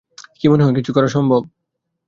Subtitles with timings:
[0.35, 1.41] কী মনে হয়, কিছু করা সম্ভব?